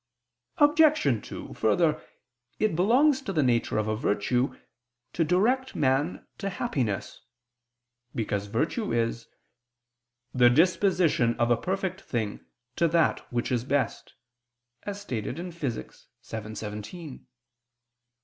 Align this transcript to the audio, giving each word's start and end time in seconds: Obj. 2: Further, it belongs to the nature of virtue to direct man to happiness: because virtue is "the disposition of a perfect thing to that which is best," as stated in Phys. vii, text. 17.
Obj. 0.57 1.23
2: 1.29 1.53
Further, 1.53 2.01
it 2.57 2.75
belongs 2.75 3.21
to 3.21 3.31
the 3.31 3.43
nature 3.43 3.77
of 3.77 3.99
virtue 4.01 4.57
to 5.13 5.23
direct 5.23 5.75
man 5.75 6.25
to 6.39 6.49
happiness: 6.49 7.21
because 8.15 8.47
virtue 8.47 8.91
is 8.91 9.27
"the 10.33 10.49
disposition 10.49 11.35
of 11.37 11.51
a 11.51 11.55
perfect 11.55 12.01
thing 12.01 12.43
to 12.77 12.87
that 12.87 13.31
which 13.31 13.51
is 13.51 13.63
best," 13.63 14.15
as 14.87 14.99
stated 14.99 15.37
in 15.37 15.51
Phys. 15.51 15.75
vii, 15.75 15.83
text. 15.83 16.07
17. 16.57 17.27